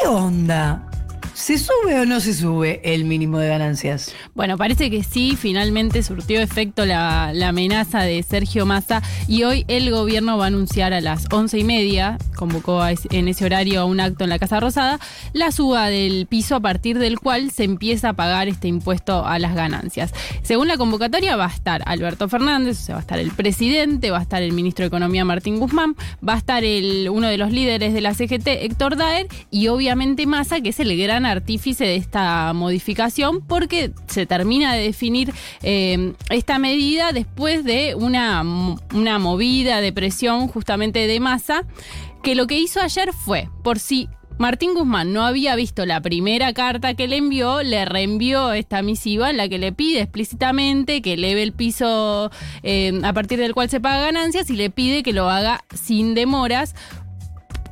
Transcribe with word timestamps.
¿Qué 0.00 0.06
onda? 0.08 0.89
¿Se 1.40 1.56
sube 1.56 1.98
o 1.98 2.04
no 2.04 2.20
se 2.20 2.34
sube 2.34 2.82
el 2.84 3.04
mínimo 3.04 3.38
de 3.38 3.48
ganancias? 3.48 4.14
Bueno, 4.34 4.58
parece 4.58 4.90
que 4.90 5.02
sí, 5.02 5.36
finalmente 5.40 6.02
surtió 6.02 6.38
efecto 6.38 6.84
la, 6.84 7.32
amenaza 7.48 8.02
de 8.02 8.22
Sergio 8.22 8.66
Massa 8.66 9.02
y 9.26 9.44
hoy 9.44 9.64
el 9.66 9.90
gobierno 9.90 10.36
va 10.36 10.44
a 10.44 10.46
anunciar 10.48 10.92
a 10.92 11.00
las 11.00 11.26
once 11.32 11.58
y 11.58 11.64
media, 11.64 12.18
convocó 12.36 12.82
en 12.86 13.26
ese 13.26 13.46
horario 13.46 13.80
a 13.80 13.84
un 13.86 14.00
acto 14.00 14.24
en 14.24 14.30
la 14.30 14.38
Casa 14.38 14.60
Rosada, 14.60 15.00
la 15.32 15.50
suba 15.50 15.88
del 15.88 16.26
piso 16.26 16.56
a 16.56 16.60
partir 16.60 16.98
del 16.98 17.18
cual 17.18 17.50
se 17.50 17.64
empieza 17.64 18.10
a 18.10 18.12
pagar 18.12 18.48
este 18.48 18.68
impuesto 18.68 19.24
a 19.24 19.38
las 19.38 19.54
ganancias. 19.54 20.12
Según 20.42 20.68
la 20.68 20.76
convocatoria 20.76 21.36
va 21.36 21.46
a 21.46 21.54
estar 21.54 21.82
Alberto 21.86 22.28
Fernández, 22.28 22.82
o 22.82 22.84
sea, 22.84 22.94
va 22.96 22.98
a 22.98 23.02
estar 23.02 23.18
el 23.18 23.30
presidente, 23.30 24.10
va 24.10 24.18
a 24.18 24.22
estar 24.22 24.42
el 24.42 24.52
ministro 24.52 24.82
de 24.82 24.88
Economía 24.88 25.24
Martín 25.24 25.58
Guzmán, 25.58 25.96
va 26.26 26.34
a 26.34 26.38
estar 26.38 26.64
el, 26.64 27.08
uno 27.08 27.28
de 27.28 27.38
los 27.38 27.50
líderes 27.50 27.94
de 27.94 28.02
la 28.02 28.12
CGT, 28.12 28.46
Héctor 28.46 28.96
Daer, 28.96 29.26
y 29.50 29.68
obviamente 29.68 30.26
Massa, 30.26 30.60
que 30.60 30.68
es 30.68 30.80
el 30.80 30.94
gran 31.00 31.29
artífice 31.30 31.84
de 31.84 31.96
esta 31.96 32.52
modificación 32.52 33.40
porque 33.40 33.92
se 34.06 34.26
termina 34.26 34.74
de 34.74 34.82
definir 34.82 35.32
eh, 35.62 36.12
esta 36.30 36.58
medida 36.58 37.12
después 37.12 37.64
de 37.64 37.94
una, 37.94 38.42
una 38.94 39.18
movida 39.18 39.80
de 39.80 39.92
presión 39.92 40.48
justamente 40.48 41.06
de 41.06 41.20
masa 41.20 41.64
que 42.22 42.34
lo 42.34 42.46
que 42.46 42.58
hizo 42.58 42.80
ayer 42.80 43.12
fue, 43.12 43.48
por 43.62 43.78
si 43.78 44.08
Martín 44.40 44.72
Guzmán 44.72 45.12
no 45.12 45.22
había 45.22 45.54
visto 45.54 45.84
la 45.84 46.00
primera 46.00 46.54
carta 46.54 46.94
que 46.94 47.06
le 47.06 47.18
envió, 47.18 47.62
le 47.62 47.84
reenvió 47.84 48.52
esta 48.52 48.80
misiva 48.80 49.28
en 49.28 49.36
la 49.36 49.50
que 49.50 49.58
le 49.58 49.70
pide 49.70 50.00
explícitamente 50.00 51.02
que 51.02 51.12
eleve 51.12 51.42
el 51.42 51.52
piso 51.52 52.30
eh, 52.62 52.98
a 53.04 53.12
partir 53.12 53.38
del 53.38 53.52
cual 53.52 53.68
se 53.68 53.80
paga 53.80 54.00
ganancias 54.00 54.48
y 54.48 54.56
le 54.56 54.70
pide 54.70 55.02
que 55.02 55.12
lo 55.12 55.28
haga 55.28 55.62
sin 55.74 56.14
demoras 56.14 56.74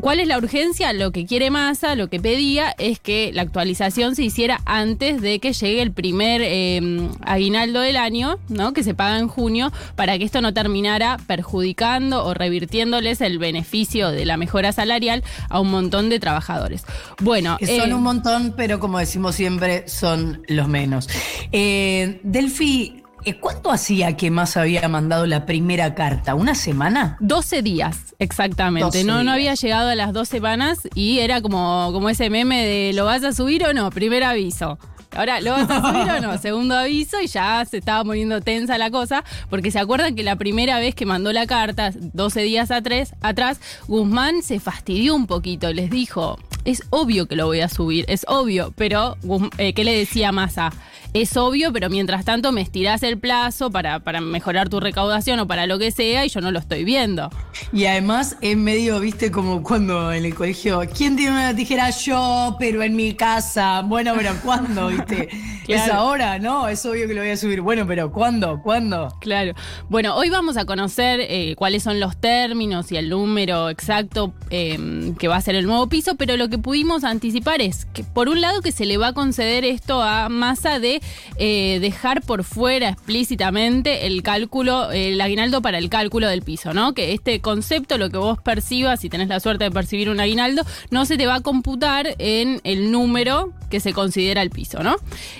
¿Cuál 0.01 0.20
es 0.20 0.29
la 0.29 0.38
urgencia? 0.38 0.93
Lo 0.93 1.11
que 1.11 1.27
quiere 1.27 1.51
Massa, 1.51 1.97
lo 1.97 2.09
que 2.09 2.20
pedía 2.20 2.75
es 2.79 3.01
que 3.01 3.33
la 3.34 3.43
actualización 3.43 4.15
se 4.15 4.23
hiciera 4.23 4.61
antes 4.65 5.20
de 5.20 5.41
que 5.41 5.53
llegue 5.53 5.83
el 5.83 5.91
primer 5.91 6.41
eh, 6.45 6.81
aguinaldo 7.22 7.81
del 7.81 7.97
año, 7.97 8.39
¿no? 8.48 8.72
Que 8.72 8.84
se 8.84 8.95
paga 8.95 9.19
en 9.19 9.27
junio, 9.27 9.72
para 9.97 10.17
que 10.17 10.25
esto 10.25 10.41
no 10.41 10.55
terminara 10.55 11.19
perjudicando 11.27 12.25
o 12.25 12.33
revirtiéndoles 12.33 13.20
el 13.20 13.39
beneficio 13.39 14.11
de 14.11 14.25
la 14.25 14.37
mejora 14.37 14.72
salarial 14.72 15.25
a 15.48 15.61
un 15.61 15.70
montón 15.70 16.11
de 16.11 16.20
trabajadores. 16.20 16.84
Bueno. 17.20 17.59
son 17.61 17.91
eh, 17.91 17.94
un 17.94 18.03
montón, 18.03 18.55
pero 18.56 18.78
como 18.78 18.98
decimos 18.98 19.34
siempre, 19.34 19.89
son 19.89 20.42
los 20.47 20.69
menos. 20.69 21.09
Eh, 21.50 22.20
Delphi, 22.22 23.03
¿Cuánto 23.41 23.70
hacía 23.70 24.16
que 24.16 24.30
más 24.30 24.56
había 24.56 24.88
mandado 24.88 25.27
la 25.27 25.47
primera 25.47 25.94
carta? 25.94 26.34
¿Una 26.34 26.55
semana? 26.55 27.16
12 27.20 27.62
días, 27.62 28.14
exactamente. 28.19 29.05
no, 29.05 29.22
no 29.22 29.33
había 29.33 29.55
llegado 29.55 29.91
a 29.91 29.94
las 29.94 30.12
dos 30.12 30.28
semanas 30.28 30.80
y 30.94 31.19
era 31.20 31.41
como, 31.41 31.91
como 31.92 32.08
ese 32.08 32.30
meme 32.30 32.64
de 32.64 32.92
¿lo 32.94 33.05
vas 33.05 33.25
a 33.25 33.33
subir 33.33 33.64
o 33.64 33.72
no? 33.72 33.91
Primer 33.91 34.25
aviso. 34.25 34.78
Ahora, 35.16 35.41
¿lo 35.41 35.52
vas 35.52 35.69
a 35.70 35.80
subir 35.92 36.10
o 36.10 36.20
no? 36.20 36.38
Segundo 36.38 36.77
aviso 36.77 37.20
y 37.20 37.27
ya 37.27 37.64
se 37.64 37.78
estaba 37.78 38.05
poniendo 38.05 38.41
tensa 38.41 38.78
la 38.78 38.91
cosa, 38.91 39.25
porque 39.50 39.70
se 39.70 39.78
acuerdan 39.78 40.14
que 40.14 40.22
la 40.22 40.36
primera 40.36 40.78
vez 40.78 40.94
que 40.94 41.06
mandó 41.06 41.32
la 41.32 41.47
carta, 41.47 41.92
12 41.94 42.42
días 42.42 42.70
atrás, 42.70 43.14
atrás, 43.20 43.60
Guzmán 43.86 44.42
se 44.42 44.60
fastidió 44.60 45.14
un 45.14 45.27
poquito, 45.27 45.72
les 45.72 45.91
dijo, 45.91 46.38
es 46.69 46.83
obvio 46.91 47.27
que 47.27 47.34
lo 47.34 47.47
voy 47.47 47.61
a 47.61 47.69
subir, 47.70 48.05
es 48.08 48.27
obvio, 48.28 48.74
pero 48.77 49.16
eh, 49.56 49.72
¿qué 49.72 49.84
le 49.84 49.97
decía 49.97 50.33
Massa? 50.33 50.70
Es 51.14 51.38
obvio, 51.38 51.72
pero 51.72 51.88
mientras 51.88 52.27
tanto 52.27 52.52
me 52.52 52.60
estirás 52.60 53.02
el 53.02 53.16
plazo 53.16 53.70
para, 53.70 54.00
para 54.00 54.20
mejorar 54.20 54.69
tu 54.69 54.78
recaudación 54.78 55.41
o 55.41 55.47
para 55.47 55.66
lo 55.66 55.78
que 55.78 55.91
sea 55.91 56.27
y 56.27 56.28
yo 56.28 56.42
no 56.42 56.50
lo 56.50 56.58
estoy 56.58 56.84
viendo. 56.84 57.30
Y 57.72 57.86
además 57.86 58.36
es 58.42 58.58
medio, 58.58 59.00
viste, 59.00 59.30
como 59.30 59.62
cuando 59.62 60.12
en 60.12 60.27
el 60.27 60.34
colegio, 60.34 60.83
¿quién 60.94 61.16
tiene 61.16 61.33
una 61.33 61.56
tijera? 61.56 61.88
Yo, 61.88 62.56
pero 62.58 62.82
en 62.82 62.94
mi 62.94 63.14
casa. 63.14 63.80
Bueno, 63.80 64.12
pero 64.14 64.34
¿cuándo, 64.44 64.88
viste? 64.88 65.30
Es 65.69 65.86
ahora, 65.91 66.38
¿no? 66.38 66.66
Es 66.66 66.86
obvio 66.86 67.06
que 67.06 67.12
lo 67.12 67.20
voy 67.20 67.30
a 67.30 67.36
subir. 67.36 67.60
Bueno, 67.60 67.86
pero 67.86 68.10
¿cuándo? 68.10 68.62
¿Cuándo? 68.62 69.14
Claro. 69.20 69.53
Bueno, 69.91 70.16
hoy 70.16 70.31
vamos 70.31 70.56
a 70.56 70.64
conocer 70.64 71.20
eh, 71.20 71.54
cuáles 71.59 71.82
son 71.82 72.00
los 72.00 72.16
términos 72.16 72.91
y 72.91 72.97
el 72.97 73.10
número 73.10 73.69
exacto 73.69 74.32
eh, 74.48 75.12
que 75.19 75.28
va 75.28 75.37
a 75.37 75.41
ser 75.43 75.56
el 75.56 75.66
nuevo 75.66 75.87
piso, 75.87 76.14
pero 76.14 76.38
lo 76.38 76.48
que 76.48 76.57
pudimos 76.58 77.04
anticipar 77.04 77.60
es 77.60 77.86
que, 77.86 78.04
por 78.04 78.28
un 78.28 78.41
lado, 78.41 78.60
que 78.60 78.72
se 78.72 78.86
le 78.86 78.96
va 78.98 79.08
a 79.08 79.12
conceder 79.12 79.64
esto 79.64 80.02
a 80.02 80.28
Massa 80.28 80.78
de 80.78 81.00
eh, 81.36 81.78
dejar 81.80 82.22
por 82.22 82.44
fuera 82.44 82.91
explícitamente 82.91 84.06
el 84.06 84.22
cálculo, 84.22 84.91
el 84.91 85.20
aguinaldo 85.20 85.62
para 85.62 85.78
el 85.78 85.88
cálculo 85.88 86.28
del 86.28 86.42
piso, 86.42 86.74
¿no? 86.74 86.94
Que 86.94 87.12
este 87.12 87.41
concepto, 87.41 87.98
lo 87.98 88.10
que 88.10 88.19
vos 88.19 88.38
percibas, 88.42 89.00
si 89.00 89.08
tenés 89.08 89.28
la 89.28 89.41
suerte 89.41 89.64
de 89.64 89.70
percibir 89.70 90.10
un 90.10 90.20
aguinaldo, 90.20 90.62
no 90.91 91.06
se 91.06 91.16
te 91.16 91.26
va 91.26 91.36
a 91.36 91.41
computar 91.41 92.14
en 92.19 92.60
el 92.64 92.90
número 92.90 93.52
que 93.70 93.80
se 93.80 93.92
considera 93.92 94.42
el 94.42 94.50
piso, 94.50 94.82
¿no? 94.82 94.96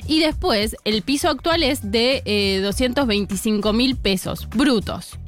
Y 0.07 0.21
después, 0.21 0.77
el 0.85 1.03
piso 1.03 1.29
actual 1.29 1.63
es 1.63 1.91
de 1.91 2.61
225 2.63 3.69
eh, 3.69 3.73
mil 3.73 3.97
pesos 3.97 4.49
brutos. 4.51 5.19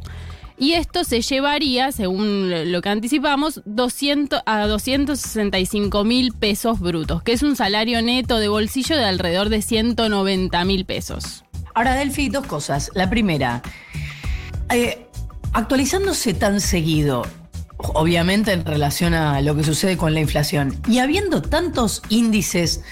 Y 0.61 0.75
esto 0.75 1.05
se 1.05 1.23
llevaría, 1.23 1.91
según 1.91 2.71
lo 2.71 2.83
que 2.83 2.91
anticipamos, 2.91 3.63
200 3.65 4.43
a 4.45 4.67
265 4.67 6.05
mil 6.05 6.33
pesos 6.35 6.81
brutos, 6.81 7.23
que 7.23 7.33
es 7.33 7.43
un 7.43 7.57
salario 7.57 8.03
neto 8.03 8.37
de 8.37 8.49
bolsillo 8.49 8.95
de 8.95 9.05
alrededor 9.05 9.49
de 9.49 9.63
190 9.63 10.63
mil 10.67 10.85
pesos. 10.85 11.45
Ahora, 11.73 11.95
Delphi, 11.95 12.29
dos 12.29 12.47
cosas. 12.47 12.91
La 12.93 13.09
primera, 13.09 13.63
eh, 14.69 15.07
actualizándose 15.55 16.35
tan 16.35 16.61
seguido, 16.61 17.23
obviamente 17.79 18.53
en 18.53 18.67
relación 18.67 19.15
a 19.15 19.41
lo 19.41 19.57
que 19.57 19.65
sucede 19.65 19.97
con 19.97 20.13
la 20.13 20.21
inflación, 20.21 20.79
y 20.87 20.99
habiendo 20.99 21.41
tantos 21.41 22.03
índices 22.11 22.83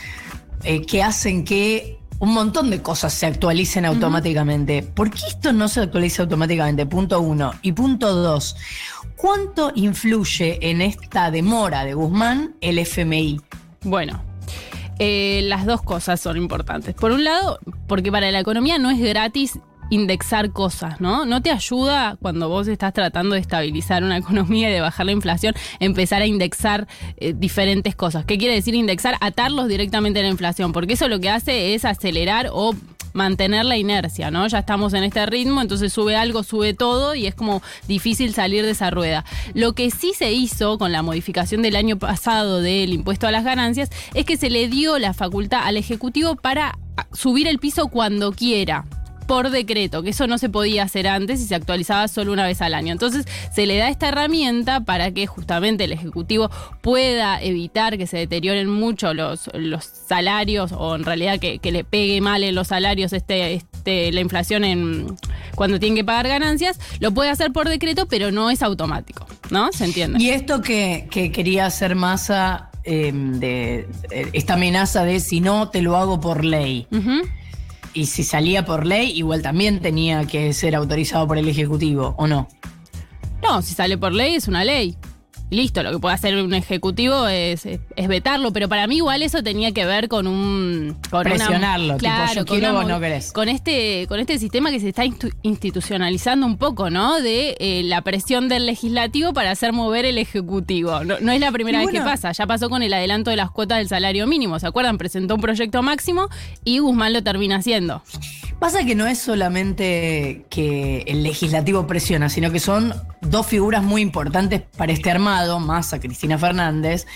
eh, 0.65 0.87
que 0.87 1.03
hacen 1.03 1.45
que 1.45 1.98
un 2.21 2.35
montón 2.35 2.71
de 2.71 2.83
cosas 2.83 3.13
se 3.13 3.27
actualicen 3.27 3.85
automáticamente. 3.85 4.83
¿Por 4.83 5.11
qué 5.11 5.19
esto 5.27 5.53
no 5.53 5.69
se 5.69 5.81
actualiza 5.81 6.23
automáticamente? 6.23 6.87
Punto 6.87 7.21
uno. 7.21 7.53
Y 7.63 7.73
punto 7.73 8.15
dos, 8.15 8.57
¿cuánto 9.17 9.73
influye 9.75 10.59
en 10.69 10.81
esta 10.81 11.31
demora 11.31 11.85
de 11.85 11.95
Guzmán 11.95 12.57
el 12.61 12.79
FMI? 12.79 13.41
Bueno, 13.83 14.23
eh, 14.99 15.43
las 15.45 15.65
dos 15.65 15.83
cosas 15.83 16.21
son 16.21 16.37
importantes. 16.37 16.95
Por 16.95 17.13
un 17.13 17.23
lado, 17.25 17.61
porque 17.87 18.11
para 18.11 18.31
la 18.31 18.41
economía 18.41 18.79
no 18.79 18.91
es 18.91 18.99
gratis 18.99 19.59
indexar 19.91 20.53
cosas, 20.53 21.01
¿no? 21.01 21.25
No 21.25 21.43
te 21.43 21.51
ayuda 21.51 22.17
cuando 22.21 22.49
vos 22.49 22.69
estás 22.69 22.93
tratando 22.93 23.35
de 23.35 23.41
estabilizar 23.41 24.03
una 24.03 24.17
economía 24.19 24.71
y 24.71 24.73
de 24.73 24.81
bajar 24.81 25.07
la 25.07 25.13
inflación, 25.13 25.55
empezar 25.81 26.23
a 26.23 26.27
indexar 26.27 26.87
eh, 27.17 27.35
diferentes 27.37 27.95
cosas. 27.95 28.25
¿Qué 28.25 28.39
quiere 28.39 28.55
decir 28.55 28.75
indexar? 28.75 29.17
Atarlos 29.21 29.69
directamente 29.69 30.21
a 30.21 30.23
la 30.23 30.29
inflación, 30.29 30.73
porque 30.73 30.95
eso 30.95 31.09
lo 31.09 31.21
que 31.21 31.31
hace 31.31 31.75
es 31.75 31.85
acelerar 31.85 32.49
o 32.53 32.75
mantener 33.13 33.65
la 33.65 33.77
inercia, 33.77 34.31
¿no? 34.31 34.47
Ya 34.47 34.61
estamos 34.61 34.95
en 34.95 35.05
este 35.05 35.25
ritmo, 35.27 35.61
entonces 35.61 35.93
sube 35.93 36.17
algo, 36.17 36.43
sube 36.43 36.75
todo 36.75 37.15
y 37.15 37.27
es 37.27 37.35
como 37.35 37.63
difícil 37.87 38.35
salir 38.35 38.65
de 38.65 38.73
esa 38.73 38.91
rueda. 38.91 39.25
Lo 39.55 39.73
que 39.75 39.91
sí 39.91 40.13
se 40.15 40.33
hizo 40.33 40.79
con 40.79 40.93
la 40.93 41.03
modificación 41.03 41.63
del 41.63 41.77
año 41.77 41.99
pasado 41.99 42.61
del 42.61 42.93
impuesto 42.93 43.27
a 43.27 43.33
las 43.33 43.45
ganancias 43.45 43.91
es 44.15 44.25
que 44.25 44.37
se 44.37 44.51
le 44.51 44.69
dio 44.69 44.99
la 44.99 45.15
facultad 45.15 45.63
al 45.65 45.77
Ejecutivo 45.77 46.37
para 46.37 46.79
subir 47.13 47.47
el 47.47 47.59
piso 47.59 47.89
cuando 47.89 48.33
quiera 48.33 48.85
por 49.29 49.51
decreto, 49.51 50.03
que 50.03 50.11
eso 50.11 50.27
no 50.27 50.39
se 50.39 50.49
podía 50.49 50.85
hacer 50.85 51.07
antes 51.07 51.43
y 51.43 51.45
se 51.45 51.55
actualizaba 51.55 52.09
solo 52.09 52.33
una 52.33 52.47
vez 52.47 52.63
al 52.63 52.73
año. 52.73 52.93
Entonces 52.93 53.27
se 53.55 53.67
le 53.67 53.77
da 53.77 53.91
esta 53.91 54.09
herramienta 54.09 54.81
para 54.81 55.13
que 55.13 55.27
justamente 55.27 55.85
el 55.85 55.93
Ejecutivo 55.93 56.51
pueda 56.81 57.41
evitar 57.43 57.99
que 57.99 58.07
se 58.07 58.17
deterioren 58.17 58.71
mucho 58.71 59.13
los, 59.13 59.51
los 59.53 59.85
salarios 59.85 60.73
o 60.73 60.97
en 60.97 61.05
realidad 61.05 61.39
que, 61.39 61.61
le 61.69 61.85
pegue 61.85 62.23
mal 62.23 62.43
en 62.43 62.55
los 62.55 62.69
salarios 62.69 63.13
este, 63.13 63.53
este, 63.53 64.11
la 64.13 64.23
inflación 64.23 64.65
en 64.65 65.15
cuando 65.55 65.79
tienen 65.79 65.97
que 65.97 66.05
pagar 66.05 66.27
ganancias, 66.27 66.81
lo 66.99 67.13
puede 67.13 67.29
hacer 67.29 67.53
por 67.53 67.69
decreto, 67.69 68.07
pero 68.07 68.33
no 68.33 68.51
es 68.51 68.63
automático, 68.63 69.27
¿no? 69.51 69.71
¿Se 69.73 69.85
entiende? 69.85 70.23
Y 70.23 70.31
esto 70.31 70.63
que, 70.63 71.07
quería 71.11 71.67
hacer 71.67 71.95
masa 71.97 72.71
eh, 72.85 73.13
de, 73.13 73.87
esta 74.33 74.55
amenaza 74.55 75.05
de 75.05 75.21
si 75.21 75.43
no 75.43 75.69
te 75.69 75.83
lo 75.83 75.99
hago 75.99 76.19
por 76.19 76.47
ley 76.47 76.87
y 77.95 78.07
si 78.07 78.25
salía 78.25 78.65
por 78.65 78.87
ley, 78.87 79.11
igual 79.17 79.43
también 79.43 79.81
tenía 79.81 80.25
que 80.27 80.53
ser 80.53 80.75
autorizado 80.75 81.27
por 81.27 81.39
el 81.39 81.49
Ejecutivo, 81.49 82.15
¿o 82.19 82.27
no? 82.27 82.49
No, 83.43 83.63
si 83.63 83.75
sale 83.75 83.97
por 83.97 84.13
ley 84.13 84.35
es 84.35 84.49
una 84.49 84.65
ley 84.65 84.97
listo, 85.51 85.83
lo 85.83 85.93
que 85.93 85.99
puede 85.99 86.15
hacer 86.15 86.37
un 86.37 86.55
ejecutivo 86.55 87.27
es, 87.29 87.67
es, 87.67 88.09
vetarlo, 88.09 88.53
pero 88.53 88.69
para 88.69 88.87
mí 88.87 88.97
igual 88.97 89.23
eso 89.23 89.43
tenía 89.43 89.73
que 89.73 89.85
ver 89.85 90.09
con 90.09 90.27
un... 90.27 90.97
Con 91.11 91.23
Presionarlo, 91.23 91.97
claro, 91.97 92.45
con, 92.45 92.61
no 92.61 93.01
querés. 93.01 93.33
con 93.33 93.49
este 93.49 94.07
con 94.09 94.21
este 94.21 94.39
sistema 94.39 94.71
que 94.71 94.81
se 94.81 94.89
está 94.89 95.05
institucionalizando 95.43 96.47
un 96.47 96.59
poco, 96.59 96.91
¿no? 96.91 97.21
De 97.21 97.57
eh, 97.59 97.83
la 97.85 98.03
presión 98.03 98.49
del 98.49 98.67
legislativo 98.67 99.33
para 99.33 99.51
hacer 99.51 99.73
mover 99.73 100.05
el 100.05 100.19
ejecutivo. 100.19 101.05
No, 101.05 101.33
es 101.33 101.41
la 101.41 101.53
primera 101.53 101.81
vez 101.81 101.91
que 101.91 102.01
pasa, 102.01 102.33
ya 102.33 102.47
pasó 102.47 102.69
con 102.69 102.83
el 102.83 102.93
adelanto 102.93 103.31
de 103.31 103.37
las 103.37 103.51
cuotas 103.51 103.79
del 103.79 103.89
salario 103.89 104.27
mínimo, 104.27 104.59
¿se 104.59 104.67
acuerdan? 104.67 104.99
Presentó 104.99 105.35
un 105.35 105.41
proyecto 105.41 105.83
máximo 105.83 106.29
y 106.65 106.79
Guzmán 106.79 107.13
lo 107.13 107.23
termina 107.23 107.57
haciendo. 107.57 108.03
Pasa 108.59 108.85
que 108.85 108.95
no 108.95 109.07
es 109.07 109.19
solamente 109.19 110.45
que 110.51 111.05
el 111.07 111.23
legislativo 111.23 111.87
presiona, 111.87 112.29
sino 112.29 112.51
que 112.51 112.59
son 112.59 112.93
dos 113.21 113.47
figuras 113.47 113.83
muy 113.83 114.03
importantes 114.03 114.63
para 114.77 114.93
este 114.93 115.11
armado, 115.11 115.61
más 115.61 115.93
a 115.93 116.01
Cristina 116.01 116.39
Fernández, 116.39 117.07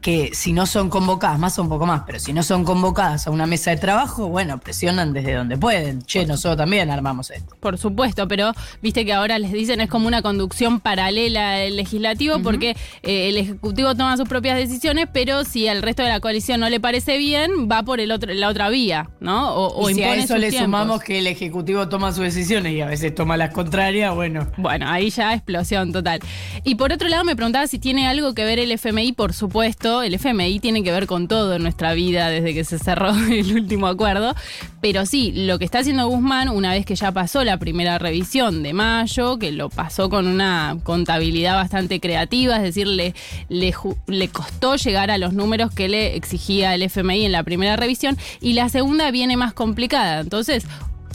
que 0.00 0.30
si 0.32 0.52
no 0.52 0.66
son 0.66 0.88
convocadas, 0.88 1.38
más 1.38 1.58
un 1.58 1.68
poco 1.68 1.86
más, 1.86 2.02
pero 2.06 2.18
si 2.18 2.32
no 2.32 2.42
son 2.42 2.64
convocadas 2.64 3.26
a 3.26 3.30
una 3.30 3.46
mesa 3.46 3.70
de 3.70 3.76
trabajo, 3.76 4.28
bueno, 4.28 4.58
presionan 4.58 5.12
desde 5.12 5.34
donde 5.34 5.56
pueden. 5.56 6.02
Che, 6.02 6.26
nosotros 6.26 6.56
también 6.56 6.90
armamos 6.90 7.30
esto. 7.30 7.56
Por 7.60 7.78
supuesto, 7.78 8.26
pero 8.28 8.52
viste 8.82 9.04
que 9.04 9.12
ahora 9.12 9.38
les 9.38 9.52
dicen 9.52 9.80
es 9.80 9.88
como 9.88 10.06
una 10.06 10.22
conducción 10.22 10.80
paralela 10.80 11.56
al 11.56 11.76
legislativo 11.76 12.40
porque 12.42 12.76
eh, 13.02 13.28
el 13.28 13.36
Ejecutivo 13.36 13.94
toma 13.94 14.16
sus 14.16 14.28
propias 14.28 14.56
decisiones, 14.56 15.08
pero 15.12 15.44
si 15.44 15.68
al 15.68 15.82
resto 15.82 16.02
de 16.02 16.08
la 16.08 16.20
coalición 16.20 16.60
no 16.60 16.68
le 16.68 16.80
parece 16.80 17.18
bien, 17.18 17.68
va 17.70 17.82
por 17.82 18.00
el 18.00 18.10
otro, 18.12 18.32
la 18.32 18.48
otra 18.48 18.68
vía, 18.68 19.10
¿no? 19.20 19.54
O, 19.54 19.90
y 19.90 19.94
si 19.94 20.02
a 20.02 20.14
eso 20.14 20.36
le 20.36 20.50
sumamos 20.50 21.02
que 21.02 21.18
el 21.18 21.26
Ejecutivo 21.26 21.88
toma 21.88 22.12
sus 22.12 22.24
decisiones 22.24 22.72
y 22.72 22.80
a 22.80 22.86
veces 22.86 23.14
toma 23.14 23.36
las 23.36 23.52
contrarias, 23.52 24.14
bueno. 24.14 24.46
Bueno, 24.56 24.86
ahí 24.88 25.10
ya 25.10 25.32
explosión 25.50 25.92
total. 25.92 26.20
Y 26.64 26.76
por 26.76 26.92
otro 26.92 27.08
lado 27.08 27.24
me 27.24 27.36
preguntaba 27.36 27.66
si 27.66 27.78
tiene 27.78 28.06
algo 28.06 28.34
que 28.34 28.44
ver 28.44 28.58
el 28.58 28.72
FMI, 28.72 29.12
por 29.12 29.32
supuesto, 29.32 30.02
el 30.02 30.14
FMI 30.14 30.60
tiene 30.60 30.82
que 30.82 30.92
ver 30.92 31.06
con 31.06 31.28
todo 31.28 31.54
en 31.54 31.62
nuestra 31.62 31.92
vida 31.94 32.28
desde 32.28 32.54
que 32.54 32.64
se 32.64 32.78
cerró 32.78 33.10
el 33.30 33.52
último 33.54 33.86
acuerdo, 33.86 34.34
pero 34.80 35.06
sí, 35.06 35.32
lo 35.34 35.58
que 35.58 35.64
está 35.64 35.80
haciendo 35.80 36.06
Guzmán, 36.08 36.48
una 36.48 36.72
vez 36.72 36.86
que 36.86 36.94
ya 36.94 37.12
pasó 37.12 37.44
la 37.44 37.58
primera 37.58 37.98
revisión 37.98 38.62
de 38.62 38.72
mayo, 38.72 39.38
que 39.38 39.52
lo 39.52 39.68
pasó 39.68 40.08
con 40.08 40.26
una 40.26 40.76
contabilidad 40.82 41.54
bastante 41.54 42.00
creativa, 42.00 42.56
es 42.56 42.62
decir, 42.62 42.86
le, 42.86 43.14
le, 43.48 43.74
le 44.06 44.28
costó 44.28 44.76
llegar 44.76 45.10
a 45.10 45.18
los 45.18 45.32
números 45.32 45.72
que 45.72 45.88
le 45.88 46.16
exigía 46.16 46.74
el 46.74 46.82
FMI 46.82 47.26
en 47.26 47.32
la 47.32 47.42
primera 47.42 47.76
revisión, 47.76 48.16
y 48.40 48.52
la 48.54 48.68
segunda 48.68 49.10
viene 49.10 49.36
más 49.36 49.52
complicada. 49.52 50.20
Entonces, 50.20 50.64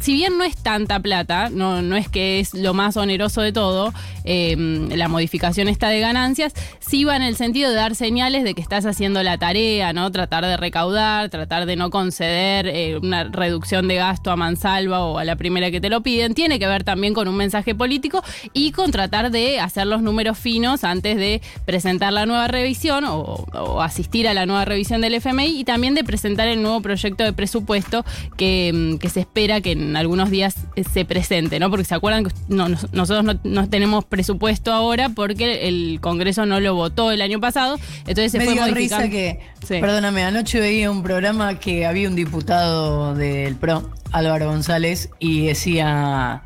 si 0.01 0.13
bien 0.13 0.37
no 0.37 0.43
es 0.43 0.55
tanta 0.57 0.99
plata, 0.99 1.49
no, 1.49 1.81
no 1.81 1.95
es 1.95 2.09
que 2.09 2.39
es 2.39 2.53
lo 2.53 2.73
más 2.73 2.97
oneroso 2.97 3.41
de 3.41 3.51
todo, 3.51 3.93
em, 4.23 4.89
la 4.89 5.07
modificación 5.07 5.67
está 5.67 5.89
de 5.89 5.99
ganancias, 5.99 6.53
sí 6.79 7.03
va 7.03 7.15
en 7.15 7.23
el 7.23 7.35
sentido 7.35 7.69
de 7.69 7.75
dar 7.75 7.95
señales 7.95 8.43
de 8.43 8.53
que 8.53 8.61
estás 8.61 8.85
haciendo 8.85 9.23
la 9.23 9.37
tarea, 9.37 9.93
¿no? 9.93 10.11
Tratar 10.11 10.45
de 10.45 10.57
recaudar, 10.57 11.29
tratar 11.29 11.65
de 11.65 11.75
no 11.75 11.89
conceder 11.89 12.67
eh, 12.67 12.97
una 13.01 13.25
reducción 13.25 13.87
de 13.87 13.95
gasto 13.95 14.31
a 14.31 14.35
mansalva 14.35 15.03
o 15.03 15.17
a 15.17 15.23
la 15.23 15.35
primera 15.35 15.71
que 15.71 15.81
te 15.81 15.89
lo 15.89 16.01
piden. 16.01 16.33
Tiene 16.33 16.59
que 16.59 16.67
ver 16.67 16.83
también 16.83 17.13
con 17.13 17.27
un 17.27 17.35
mensaje 17.35 17.75
político 17.75 18.23
y 18.53 18.71
con 18.71 18.91
tratar 18.91 19.31
de 19.31 19.59
hacer 19.59 19.87
los 19.87 20.01
números 20.01 20.37
finos 20.37 20.83
antes 20.83 21.17
de 21.17 21.41
presentar 21.65 22.13
la 22.13 22.25
nueva 22.25 22.47
revisión 22.47 23.05
o, 23.07 23.45
asistir 23.81 24.27
a 24.27 24.33
la 24.33 24.45
nueva 24.45 24.65
revisión 24.65 25.01
del 25.01 25.15
FMI 25.15 25.59
y 25.59 25.63
también 25.63 25.95
de 25.95 26.03
presentar 26.03 26.47
el 26.47 26.61
nuevo 26.61 26.81
proyecto 26.81 27.23
de 27.23 27.33
presupuesto 27.33 28.05
que, 28.37 28.69
em, 28.69 28.97
que 28.97 29.09
se 29.09 29.21
espera 29.21 29.61
que 29.61 29.75
en 29.89 29.95
algunos 29.95 30.29
días 30.29 30.55
eh, 30.75 30.83
se 30.83 31.05
presente, 31.05 31.59
¿no? 31.59 31.69
Porque 31.69 31.85
se 31.85 31.95
acuerdan 31.95 32.25
que 32.25 32.31
nosotros 32.47 33.37
no, 33.43 33.69
tenemos 33.69 34.05
presupuesto 34.05 34.73
ahora 34.73 35.09
porque 35.09 35.67
el 35.67 35.99
Congreso 36.01 36.45
no 36.45 36.59
lo 36.59 36.75
votó 36.75 37.11
el 37.11 37.21
año 37.21 37.39
pasado, 37.39 37.77
entonces 37.99 38.31
se 38.31 38.39
Me 38.39 38.45
fue 38.45 38.53
dio 38.53 38.67
risa 38.73 39.09
que, 39.09 39.39
perdóname, 39.67 40.23
anoche 40.23 40.59
veía 40.59 40.91
un 40.91 41.03
programa 41.03 41.59
que 41.59 41.85
había 41.85 42.07
un 42.07 42.15
diputado 42.15 43.15
del 43.15 43.55
PRO, 43.55 43.89
Álvaro 44.11 44.47
González, 44.47 45.09
y 45.19 45.47
decía, 45.47 46.43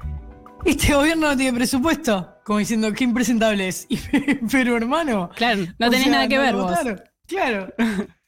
este 0.66 0.94
gobierno 0.94 1.30
no 1.30 1.38
tiene 1.38 1.54
presupuesto, 1.54 2.36
como 2.44 2.60
diciendo, 2.60 2.92
qué 2.94 3.04
impresentable 3.04 3.68
es. 3.68 3.88
pero 4.52 4.78
hermano... 4.78 5.30
Claro, 5.36 5.66
no 5.78 5.90
tenés 5.90 6.08
nada 6.08 6.28
que 6.28 6.38
ver 6.38 6.56
vos. 6.56 6.78
Claro. 7.28 7.74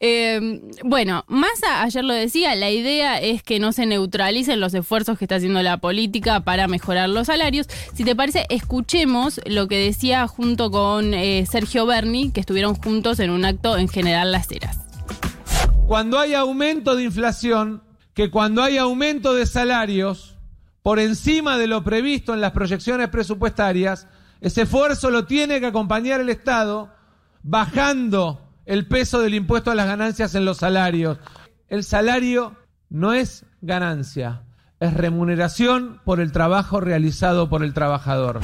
Eh, 0.00 0.60
bueno, 0.84 1.24
Massa 1.28 1.82
ayer 1.82 2.04
lo 2.04 2.14
decía, 2.14 2.54
la 2.54 2.70
idea 2.70 3.20
es 3.20 3.42
que 3.42 3.58
no 3.58 3.72
se 3.72 3.86
neutralicen 3.86 4.60
los 4.60 4.74
esfuerzos 4.74 5.18
que 5.18 5.24
está 5.24 5.36
haciendo 5.36 5.62
la 5.62 5.78
política 5.78 6.40
para 6.40 6.68
mejorar 6.68 7.08
los 7.08 7.26
salarios. 7.26 7.66
Si 7.94 8.04
te 8.04 8.16
parece, 8.16 8.46
escuchemos 8.50 9.40
lo 9.46 9.68
que 9.68 9.78
decía 9.78 10.26
junto 10.26 10.70
con 10.70 11.14
eh, 11.14 11.46
Sergio 11.50 11.86
Berni, 11.86 12.30
que 12.30 12.40
estuvieron 12.40 12.74
juntos 12.74 13.20
en 13.20 13.30
un 13.30 13.44
acto 13.44 13.76
en 13.76 13.88
General 13.88 14.32
Las 14.32 14.50
Heras. 14.50 14.78
Cuando 15.86 16.18
hay 16.18 16.34
aumento 16.34 16.96
de 16.96 17.04
inflación, 17.04 17.82
que 18.14 18.30
cuando 18.30 18.62
hay 18.62 18.78
aumento 18.78 19.32
de 19.34 19.46
salarios 19.46 20.36
por 20.82 20.98
encima 20.98 21.56
de 21.58 21.66
lo 21.66 21.84
previsto 21.84 22.34
en 22.34 22.40
las 22.40 22.52
proyecciones 22.52 23.08
presupuestarias, 23.08 24.06
ese 24.40 24.62
esfuerzo 24.62 25.10
lo 25.10 25.24
tiene 25.26 25.60
que 25.60 25.66
acompañar 25.66 26.20
el 26.20 26.28
Estado 26.28 26.90
bajando 27.42 28.47
el 28.68 28.86
peso 28.86 29.20
del 29.20 29.34
impuesto 29.34 29.70
a 29.70 29.74
las 29.74 29.86
ganancias 29.86 30.34
en 30.34 30.44
los 30.44 30.58
salarios. 30.58 31.18
El 31.68 31.84
salario 31.84 32.54
no 32.90 33.14
es 33.14 33.46
ganancia, 33.62 34.42
es 34.78 34.92
remuneración 34.92 36.02
por 36.04 36.20
el 36.20 36.32
trabajo 36.32 36.78
realizado 36.78 37.48
por 37.48 37.64
el 37.64 37.72
trabajador. 37.72 38.40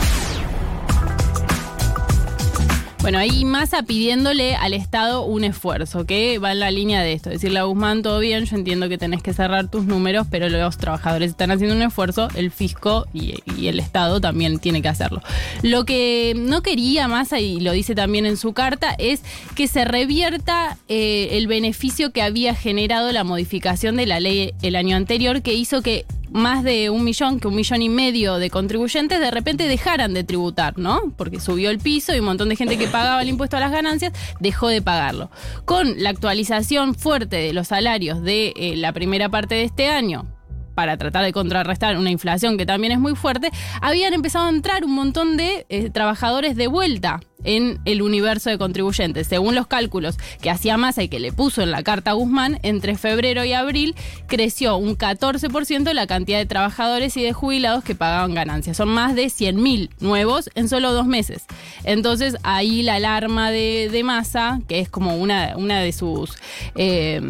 Bueno, 3.04 3.18
ahí 3.18 3.44
Massa 3.44 3.82
pidiéndole 3.82 4.56
al 4.56 4.72
Estado 4.72 5.26
un 5.26 5.44
esfuerzo, 5.44 6.06
que 6.06 6.38
va 6.38 6.52
en 6.52 6.60
la 6.60 6.70
línea 6.70 7.02
de 7.02 7.12
esto. 7.12 7.28
Decirle 7.28 7.58
a 7.58 7.64
Guzmán, 7.64 8.00
todo 8.00 8.18
bien, 8.18 8.46
yo 8.46 8.56
entiendo 8.56 8.88
que 8.88 8.96
tenés 8.96 9.22
que 9.22 9.34
cerrar 9.34 9.70
tus 9.70 9.84
números, 9.84 10.26
pero 10.30 10.48
los 10.48 10.78
trabajadores 10.78 11.28
están 11.28 11.50
haciendo 11.50 11.76
un 11.76 11.82
esfuerzo, 11.82 12.28
el 12.34 12.50
fisco 12.50 13.04
y, 13.12 13.34
el 13.68 13.78
Estado 13.78 14.22
también 14.22 14.58
tiene 14.58 14.80
que 14.80 14.88
hacerlo. 14.88 15.20
Lo 15.60 15.84
que 15.84 16.32
no 16.34 16.62
quería 16.62 17.06
Massa, 17.06 17.40
y 17.40 17.60
lo 17.60 17.72
dice 17.72 17.94
también 17.94 18.24
en 18.24 18.38
su 18.38 18.54
carta, 18.54 18.94
es 18.96 19.22
que 19.54 19.68
se 19.68 19.84
revierta 19.84 20.78
eh, 20.88 21.28
el 21.32 21.46
beneficio 21.46 22.10
que 22.10 22.22
había 22.22 22.54
generado 22.54 23.12
la 23.12 23.22
modificación 23.22 23.96
de 23.96 24.06
la 24.06 24.18
ley 24.18 24.54
el 24.62 24.76
año 24.76 24.96
anterior, 24.96 25.42
que 25.42 25.52
hizo 25.52 25.82
que 25.82 26.06
más 26.34 26.64
de 26.64 26.90
un 26.90 27.04
millón, 27.04 27.38
que 27.38 27.46
un 27.46 27.54
millón 27.54 27.81
y 27.81 27.88
medio 27.88 28.38
de 28.38 28.50
contribuyentes 28.50 29.20
de 29.20 29.31
repente 29.31 29.69
dejaran 29.69 30.12
de 30.14 30.25
tributar, 30.25 30.76
¿no? 30.76 31.14
Porque 31.16 31.38
subió 31.38 31.70
el 31.70 31.78
piso 31.78 32.12
y 32.12 32.19
un 32.19 32.25
montón 32.25 32.48
de 32.48 32.56
gente 32.56 32.76
que 32.76 32.88
pagaba 32.88 33.22
el 33.22 33.28
impuesto 33.28 33.56
a 33.56 33.60
las 33.60 33.70
ganancias 33.70 34.12
dejó 34.40 34.66
de 34.66 34.82
pagarlo. 34.82 35.31
Con 35.64 36.02
la 36.02 36.10
actualización 36.10 36.96
fuerte 36.96 37.36
de 37.36 37.52
los 37.52 37.69
salarios 37.69 38.20
de 38.20 38.52
eh, 38.56 38.75
la 38.76 38.92
primera 38.92 39.28
parte 39.28 39.54
de 39.54 39.62
este 39.62 39.88
año, 39.88 40.26
para 40.74 40.96
tratar 40.96 41.24
de 41.24 41.32
contrarrestar 41.32 41.96
una 41.98 42.10
inflación 42.10 42.58
que 42.58 42.66
también 42.66 42.92
es 42.92 42.98
muy 42.98 43.14
fuerte, 43.14 43.50
habían 43.80 44.14
empezado 44.14 44.46
a 44.46 44.50
entrar 44.50 44.84
un 44.84 44.94
montón 44.94 45.36
de 45.36 45.66
eh, 45.68 45.90
trabajadores 45.90 46.56
de 46.56 46.66
vuelta 46.66 47.20
en 47.44 47.78
el 47.84 48.02
universo 48.02 48.50
de 48.50 48.58
contribuyentes. 48.58 49.26
Según 49.26 49.54
los 49.54 49.66
cálculos 49.66 50.16
que 50.40 50.50
hacía 50.50 50.76
Massa 50.76 51.02
y 51.02 51.08
que 51.08 51.20
le 51.20 51.32
puso 51.32 51.62
en 51.62 51.70
la 51.70 51.82
carta 51.82 52.10
a 52.10 52.14
Guzmán, 52.14 52.58
entre 52.62 52.96
febrero 52.96 53.44
y 53.44 53.52
abril 53.52 53.94
creció 54.26 54.76
un 54.76 54.96
14% 54.96 55.92
la 55.92 56.06
cantidad 56.06 56.38
de 56.38 56.46
trabajadores 56.46 57.16
y 57.16 57.22
de 57.22 57.32
jubilados 57.32 57.84
que 57.84 57.94
pagaban 57.94 58.34
ganancias. 58.34 58.76
Son 58.76 58.88
más 58.88 59.14
de 59.14 59.26
100.000 59.26 59.90
nuevos 60.00 60.50
en 60.54 60.68
solo 60.68 60.92
dos 60.92 61.06
meses. 61.06 61.44
Entonces 61.84 62.36
ahí 62.42 62.82
la 62.82 62.94
alarma 62.94 63.50
de, 63.50 63.88
de 63.92 64.02
Massa, 64.02 64.60
que 64.66 64.80
es 64.80 64.88
como 64.88 65.16
una, 65.16 65.54
una 65.56 65.80
de 65.80 65.92
sus... 65.92 66.36
Eh, 66.74 67.20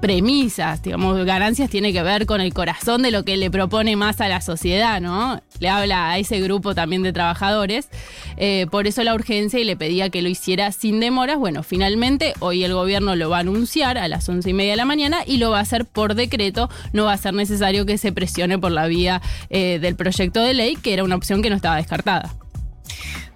premisas, 0.00 0.82
digamos, 0.82 1.24
ganancias 1.24 1.70
tiene 1.70 1.92
que 1.92 2.02
ver 2.02 2.26
con 2.26 2.40
el 2.40 2.52
corazón 2.52 3.02
de 3.02 3.10
lo 3.10 3.24
que 3.24 3.36
le 3.36 3.50
propone 3.50 3.96
más 3.96 4.20
a 4.20 4.28
la 4.28 4.40
sociedad, 4.40 5.00
¿no? 5.00 5.40
Le 5.58 5.68
habla 5.68 6.10
a 6.10 6.18
ese 6.18 6.40
grupo 6.40 6.74
también 6.74 7.02
de 7.02 7.12
trabajadores. 7.12 7.88
Eh, 8.36 8.66
por 8.70 8.86
eso 8.86 9.02
la 9.02 9.14
urgencia 9.14 9.58
y 9.58 9.64
le 9.64 9.76
pedía 9.76 10.10
que 10.10 10.22
lo 10.22 10.28
hiciera 10.28 10.70
sin 10.72 11.00
demoras. 11.00 11.38
Bueno, 11.38 11.62
finalmente 11.62 12.34
hoy 12.40 12.64
el 12.64 12.74
gobierno 12.74 13.16
lo 13.16 13.30
va 13.30 13.38
a 13.38 13.40
anunciar 13.40 13.98
a 13.98 14.08
las 14.08 14.28
once 14.28 14.50
y 14.50 14.52
media 14.52 14.72
de 14.72 14.76
la 14.76 14.84
mañana 14.84 15.18
y 15.26 15.38
lo 15.38 15.50
va 15.50 15.58
a 15.58 15.62
hacer 15.62 15.86
por 15.86 16.14
decreto. 16.14 16.68
No 16.92 17.04
va 17.04 17.14
a 17.14 17.18
ser 17.18 17.34
necesario 17.34 17.86
que 17.86 17.98
se 17.98 18.12
presione 18.12 18.58
por 18.58 18.72
la 18.72 18.86
vía 18.86 19.22
eh, 19.50 19.78
del 19.80 19.96
proyecto 19.96 20.40
de 20.42 20.54
ley, 20.54 20.76
que 20.76 20.92
era 20.92 21.04
una 21.04 21.16
opción 21.16 21.42
que 21.42 21.50
no 21.50 21.56
estaba 21.56 21.76
descartada. 21.76 22.34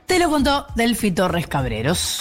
Te 0.07 0.19
lo 0.19 0.29
contó 0.29 0.67
Delfi 0.75 1.12
Torres 1.12 1.47
Cabreros. 1.47 2.19